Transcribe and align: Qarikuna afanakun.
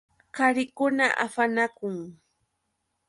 Qarikuna 0.35 1.05
afanakun. 1.25 1.95